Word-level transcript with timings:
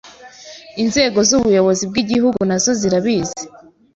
inzego 0.83 1.19
z’ubuyobozi 1.27 1.83
bw’igihugu 1.89 2.41
nazo 2.49 2.71
zirabizi 2.79 3.41